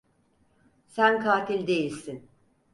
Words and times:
Sen 0.87 1.19
katil 1.21 1.67
değilsin. 1.67 2.29